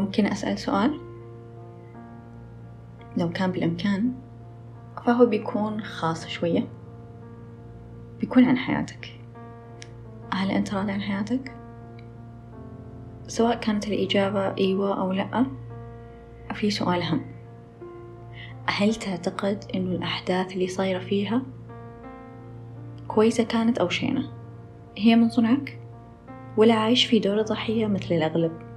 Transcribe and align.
ممكن 0.00 0.26
أسأل 0.26 0.58
سؤال؟ 0.58 1.00
لو 3.16 3.30
كان 3.30 3.52
بالإمكان 3.52 4.12
فهو 5.06 5.26
بيكون 5.26 5.82
خاص 5.82 6.26
شوية. 6.26 6.68
بيكون 8.20 8.44
عن 8.44 8.56
حياتك. 8.56 9.20
هل 10.32 10.50
أنت 10.50 10.74
راضي 10.74 10.92
عن 10.92 11.00
حياتك؟ 11.00 11.52
سواء 13.26 13.56
كانت 13.56 13.88
الإجابة 13.88 14.54
أيوة 14.58 15.00
أو 15.00 15.12
لأ 15.12 15.46
في 16.54 16.70
سؤال 16.70 17.02
هم 17.02 17.20
هل 18.66 18.94
تعتقد 18.94 19.64
إنه 19.74 19.90
الأحداث 19.90 20.52
اللي 20.52 20.66
صايرة 20.66 20.98
فيها 20.98 21.42
كويسة 23.08 23.44
كانت 23.44 23.78
أو 23.78 23.88
شينة؟ 23.88 24.30
هي 24.96 25.16
من 25.16 25.28
صنعك؟ 25.28 25.80
ولا 26.56 26.74
عايش 26.74 27.04
في 27.04 27.18
دور 27.18 27.42
ضحية 27.42 27.86
مثل 27.86 28.14
الأغلب؟ 28.14 28.67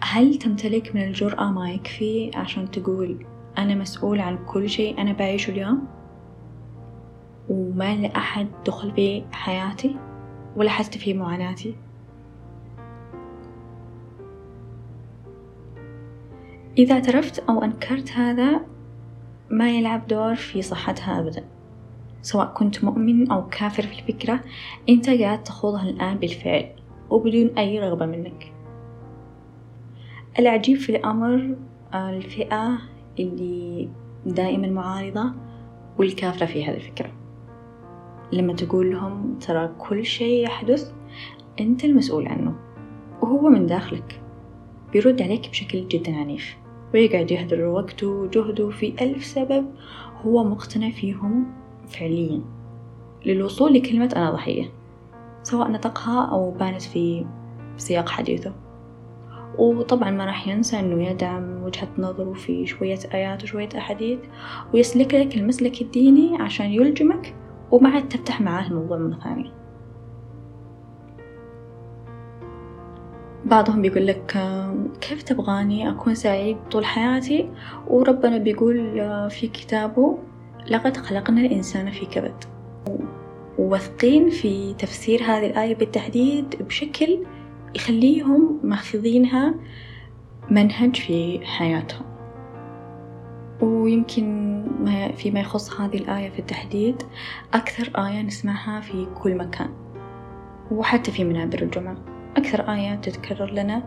هل 0.00 0.34
تمتلك 0.34 0.94
من 0.94 1.02
الجرأة 1.02 1.50
ما 1.50 1.70
يكفي 1.70 2.30
عشان 2.34 2.70
تقول 2.70 3.26
أنا 3.58 3.74
مسؤول 3.74 4.20
عن 4.20 4.38
كل 4.46 4.68
شيء 4.68 5.00
أنا 5.00 5.12
بعيشه 5.12 5.50
اليوم؟ 5.50 5.86
وما 7.48 7.96
لأحد 7.96 8.48
دخل 8.66 8.92
في 8.92 9.24
حياتي؟ 9.32 9.96
ولا 10.56 10.70
حتى 10.70 10.98
في 10.98 11.14
معاناتي؟ 11.14 11.74
إذا 16.78 16.94
اعترفت 16.94 17.38
أو 17.38 17.62
أنكرت 17.62 18.12
هذا 18.12 18.60
ما 19.50 19.70
يلعب 19.70 20.06
دور 20.06 20.34
في 20.34 20.62
صحتها 20.62 21.20
أبدا. 21.20 21.44
سواء 22.22 22.46
كنت 22.46 22.84
مؤمن 22.84 23.30
أو 23.30 23.48
كافر 23.48 23.82
في 23.82 23.98
الفكرة 23.98 24.40
أنت 24.88 25.10
قاعد 25.10 25.42
تخوضها 25.42 25.90
الآن 25.90 26.18
بالفعل 26.18 26.68
وبدون 27.10 27.58
أي 27.58 27.80
رغبة 27.80 28.06
منك. 28.06 28.57
العجيب 30.38 30.76
في 30.76 30.96
الأمر 30.96 31.56
الفئة 31.94 32.78
اللي 33.18 33.88
دائما 34.26 34.68
معارضة 34.68 35.32
والكافرة 35.98 36.46
في 36.46 36.64
هذه 36.64 36.74
الفكرة. 36.74 37.10
لما 38.32 38.52
تقول 38.52 38.92
لهم 38.92 39.38
ترى 39.38 39.70
كل 39.78 40.04
شيء 40.04 40.44
يحدث 40.44 40.92
أنت 41.60 41.84
المسؤول 41.84 42.28
عنه. 42.28 42.54
وهو 43.22 43.48
من 43.48 43.66
داخلك. 43.66 44.20
بيرد 44.92 45.22
عليك 45.22 45.50
بشكل 45.50 45.88
جدا 45.88 46.16
عنيف. 46.16 46.56
ويقعد 46.94 47.30
يهدر 47.30 47.64
وقته 47.64 48.08
وجهده 48.08 48.68
في 48.68 48.94
ألف 49.00 49.24
سبب 49.24 49.66
هو 50.22 50.44
مقتنع 50.44 50.90
فيهم 50.90 51.52
فعليا. 51.88 52.40
للوصول 53.26 53.74
لكلمة 53.74 54.12
أنا 54.16 54.30
ضحية 54.30 54.72
سواء 55.42 55.70
نطقها 55.70 56.24
أو 56.24 56.50
بانت 56.50 56.82
في 56.82 57.26
سياق 57.76 58.08
حديثه. 58.08 58.67
وطبعا 59.58 60.10
ما 60.10 60.26
راح 60.26 60.48
ينسى 60.48 60.80
أنه 60.80 61.04
يدعم 61.04 61.62
وجهة 61.62 61.88
نظره 61.98 62.32
في 62.32 62.66
شوية 62.66 62.98
آيات 63.14 63.42
وشوية 63.42 63.68
أحاديث 63.78 64.18
ويسلك 64.74 65.14
لك 65.14 65.36
المسلك 65.36 65.82
الديني 65.82 66.36
عشان 66.42 66.66
يلجمك 66.66 67.34
وما 67.70 67.88
عاد 67.88 68.08
تفتح 68.08 68.40
معاه 68.40 68.66
الموضوع 68.66 68.98
مرة 68.98 69.18
ثانية. 69.24 69.52
بعضهم 73.44 73.82
بيقول 73.82 74.06
لك 74.06 74.36
كيف 75.00 75.22
تبغاني 75.22 75.90
أكون 75.90 76.14
سعيد 76.14 76.56
طول 76.70 76.84
حياتي؟ 76.84 77.50
وربنا 77.86 78.38
بيقول 78.38 79.00
في 79.30 79.48
كتابه 79.48 80.18
لقد 80.70 80.96
خلقنا 80.96 81.40
الإنسان 81.40 81.90
في 81.90 82.06
كبد. 82.06 82.44
وواثقين 83.58 84.30
في 84.30 84.74
تفسير 84.74 85.22
هذه 85.22 85.46
الآية 85.46 85.74
بالتحديد 85.74 86.62
بشكل 86.68 87.18
يخليهم 87.74 88.60
ماخذينها 88.62 89.54
منهج 90.50 90.96
في 90.96 91.46
حياتهم. 91.46 92.06
ويمكن 93.60 94.58
ما 94.84 95.12
فيما 95.12 95.40
يخص 95.40 95.80
هذه 95.80 95.96
الآية 95.96 96.30
في 96.30 96.38
التحديد 96.38 97.02
أكثر 97.54 98.06
آية 98.06 98.22
نسمعها 98.22 98.80
في 98.80 99.06
كل 99.22 99.36
مكان 99.36 99.68
وحتى 100.70 101.12
في 101.12 101.24
منابر 101.24 101.62
الجمعة. 101.62 101.96
أكثر 102.36 102.72
آية 102.74 102.94
تتكرر 102.94 103.50
لنا 103.50 103.82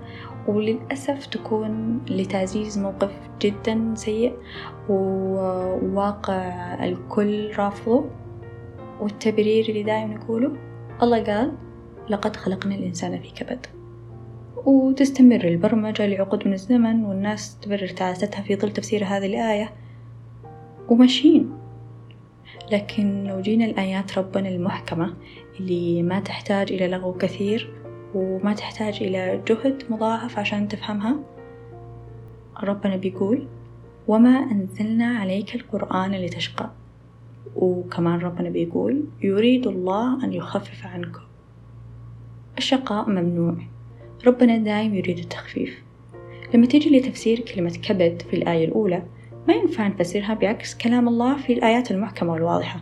وللأسف 0.48 1.26
تكون 1.26 2.02
لتعزيز 2.10 2.80
موقف 2.80 3.12
جدا 3.42 3.92
سيء 3.96 4.34
وواقع 4.90 6.44
الكل 6.84 7.52
رافضه 7.58 8.06
والتبرير 9.00 9.70
اللي 9.70 9.84
دائما 9.84 10.16
نقوله. 10.16 10.52
الله 11.04 11.24
قال 11.24 11.52
لقد 12.12 12.36
خلقنا 12.36 12.76
الإنسان 12.76 13.22
في 13.22 13.32
كبد. 13.32 13.66
وتستمر 14.66 15.44
البرمجة 15.44 16.08
لعقود 16.08 16.48
من 16.48 16.54
الزمن 16.54 17.04
والناس 17.04 17.60
تبرر 17.60 17.88
تعاستها 17.88 18.42
في 18.42 18.56
ظل 18.56 18.72
تفسير 18.72 19.04
هذه 19.04 19.26
الآية. 19.26 19.72
وماشيين 20.90 21.52
لكن 22.72 23.24
لو 23.24 23.42
جينا 23.42 23.66
الآيات 23.66 24.18
ربنا 24.18 24.50
المحكمة 24.50 25.14
اللي 25.60 26.04
ما 26.04 26.20
تحتاج 26.20 26.72
إلى 26.72 26.88
لغو 26.88 27.14
كثير 27.14 27.74
وما 28.16 28.54
تحتاج 28.54 29.04
إلى 29.04 29.42
جهد 29.48 29.84
مضاعف 29.90 30.40
عشان 30.40 30.68
تفهمها 30.68 31.16
ربنا 32.64 32.96
بيقول 32.96 33.48
وما 34.08 34.30
أنزلنا 34.30 35.06
عليك 35.06 35.56
القرآن 35.56 36.12
لتشقى. 36.12 36.70
وكمان 37.56 38.20
ربنا 38.20 38.50
بيقول 38.50 39.04
يريد 39.22 39.68
الله 39.68 40.24
أن 40.24 40.34
يخفف 40.34 40.86
عنكم 40.86 41.22
الشقاء 42.62 43.10
ممنوع. 43.10 43.56
ربنا 44.28 44.58
دايم 44.58 44.96
يريد 44.96 45.18
التخفيف. 45.18 45.84
لما 46.54 46.66
تيجي 46.66 47.00
لتفسير 47.00 47.40
كلمة 47.40 47.78
كبد 47.84 48.22
في 48.30 48.36
الآية 48.36 48.66
الأولى 48.66 49.04
ما 49.48 49.54
ينفع 49.54 49.88
نفسرها 49.88 50.34
بعكس 50.34 50.76
كلام 50.76 51.08
الله 51.08 51.38
في 51.38 51.54
الآيات 51.54 51.92
المحكمة 51.92 52.34
والواضحة 52.34 52.82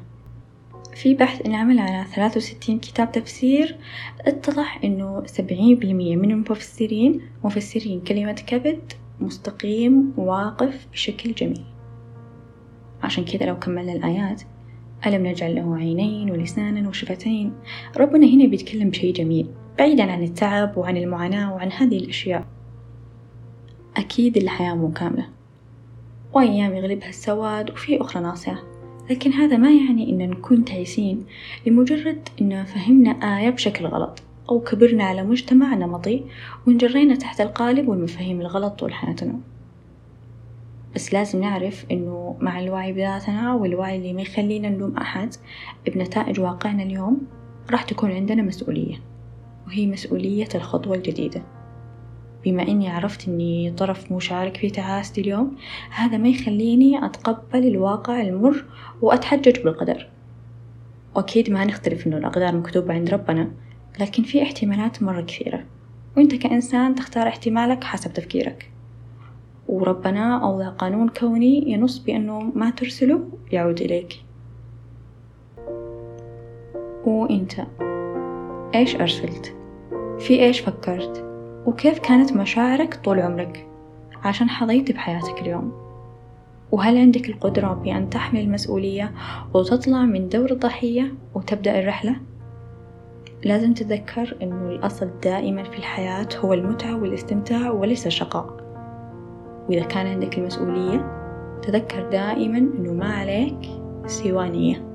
في 0.95 1.13
بحث 1.13 1.45
انعمل 1.45 1.79
على 1.79 2.05
ثلاثة 2.15 2.37
وستين 2.37 2.79
كتاب 2.79 3.11
تفسير 3.11 3.77
اتضح 4.21 4.81
سبعين 5.25 5.75
بالمية 5.75 6.15
من 6.15 6.31
المفسرين 6.31 7.21
مفسرين 7.43 8.01
كلمة 8.01 8.33
كبد 8.47 8.93
مستقيم 9.19 10.13
واقف 10.17 10.87
بشكل 10.91 11.33
جميل. 11.33 11.65
عشان 13.03 13.25
كذا 13.25 13.45
لو 13.45 13.59
كملنا 13.59 13.93
الآيات 13.93 14.41
ألم 15.05 15.27
نجعل 15.27 15.55
له 15.55 15.75
عينين 15.77 16.31
ولسانا 16.31 16.89
وشفتين؟ 16.89 17.53
ربنا 17.97 18.27
هنا 18.27 18.47
بيتكلم 18.47 18.89
بشيء 18.89 19.13
جميل 19.13 19.47
بعيدا 19.77 20.11
عن 20.11 20.23
التعب 20.23 20.77
وعن 20.77 20.97
المعاناة 20.97 21.53
وعن 21.53 21.71
هذه 21.71 21.97
الأشياء. 21.97 22.45
أكيد 23.97 24.37
الحياة 24.37 24.75
مو 24.75 24.91
كاملة. 24.91 25.25
وأيام 26.33 26.73
يغلبها 26.73 27.09
السواد 27.09 27.71
وفي 27.71 28.01
أخرى 28.01 28.23
ناصعة 28.23 28.59
لكن 29.09 29.33
هذا 29.33 29.57
ما 29.57 29.71
يعني 29.71 30.09
إن 30.09 30.29
نكون 30.29 30.65
تعيسين 30.65 31.25
لمجرد 31.67 32.29
إن 32.41 32.63
فهمنا 32.63 33.11
آية 33.11 33.49
بشكل 33.49 33.85
غلط 33.85 34.21
أو 34.49 34.59
كبرنا 34.59 35.03
على 35.03 35.23
مجتمع 35.23 35.75
نمطي 35.75 36.23
وانجرينا 36.67 37.15
تحت 37.15 37.41
القالب 37.41 37.87
والمفاهيم 37.87 38.41
الغلط 38.41 38.73
طول 38.73 38.93
حياتنا. 38.93 39.39
بس 40.95 41.13
لازم 41.13 41.41
نعرف 41.41 41.85
إنه 41.91 42.37
مع 42.39 42.59
الوعي 42.59 42.93
بذاتنا 42.93 43.53
والوعي 43.53 43.95
اللي 43.95 44.13
ما 44.13 44.21
يخلينا 44.21 44.69
نلوم 44.69 44.97
أحد 44.97 45.35
بنتائج 45.87 46.39
واقعنا 46.39 46.83
اليوم 46.83 47.21
راح 47.71 47.83
تكون 47.83 48.11
عندنا 48.11 48.41
مسؤولية 48.41 48.99
وهي 49.67 49.87
مسؤولية 49.87 50.47
الخطوة 50.55 50.95
الجديدة. 50.95 51.41
بما 52.45 52.67
إني 52.67 52.89
عرفت 52.89 53.27
إني 53.27 53.71
طرف 53.71 54.11
مشارك 54.11 54.57
في 54.57 54.69
تعاستي 54.69 55.21
اليوم 55.21 55.55
هذا 55.89 56.17
ما 56.17 56.27
يخليني 56.27 57.05
أتقبل 57.05 57.67
الواقع 57.67 58.21
المر 58.21 58.65
وأتحجج 59.01 59.63
بالقدر. 59.63 60.09
وأكيد 61.15 61.49
ما 61.49 61.65
نختلف 61.65 62.07
إنه 62.07 62.17
الأقدار 62.17 62.55
مكتوبة 62.55 62.93
عند 62.93 63.09
ربنا 63.09 63.51
لكن 63.99 64.23
في 64.23 64.43
احتمالات 64.43 65.03
مرة 65.03 65.21
كثيرة. 65.21 65.65
وإنت 66.17 66.35
كإنسان 66.35 66.95
تختار 66.95 67.27
احتمالك 67.27 67.83
حسب 67.83 68.13
تفكيرك. 68.13 68.71
وربنا 69.69 70.43
أوضع 70.43 70.69
قانون 70.69 71.09
كوني 71.09 71.71
ينص 71.71 71.97
بأنه 71.97 72.51
ما 72.55 72.69
ترسله 72.69 73.19
يعود 73.51 73.81
إليك 73.81 74.23
وإنت 77.05 77.53
إيش 78.75 78.95
أرسلت؟ 78.95 79.55
في 80.19 80.43
إيش 80.43 80.59
فكرت؟ 80.59 81.25
وكيف 81.65 81.99
كانت 81.99 82.33
مشاعرك 82.33 82.99
طول 83.03 83.19
عمرك 83.19 83.67
عشان 84.23 84.49
حظيت 84.49 84.91
بحياتك 84.91 85.41
اليوم 85.41 85.71
وهل 86.71 86.97
عندك 86.97 87.29
القدرة 87.29 87.73
بأن 87.73 88.09
تحمل 88.09 88.39
المسؤولية 88.39 89.11
وتطلع 89.53 90.05
من 90.05 90.29
دور 90.29 90.51
الضحية 90.51 91.13
وتبدأ 91.35 91.79
الرحلة؟ 91.79 92.15
لازم 93.45 93.73
تتذكر 93.73 94.37
أنه 94.41 94.69
الأصل 94.69 95.09
دائما 95.23 95.63
في 95.63 95.77
الحياة 95.77 96.27
هو 96.37 96.53
المتعة 96.53 97.01
والاستمتاع 97.01 97.71
وليس 97.71 98.07
الشقاء 98.07 98.68
وإذا 99.69 99.85
كان 99.85 100.07
عندك 100.07 100.37
المسؤولية 100.37 101.15
تذكر 101.61 102.09
دائما 102.09 102.57
أنه 102.57 102.93
ما 102.93 103.13
عليك 103.13 103.57
سوى 104.05 104.49
نية 104.49 104.88